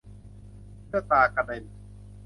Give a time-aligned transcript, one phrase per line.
[0.87, 1.63] เลือดตากระเด็น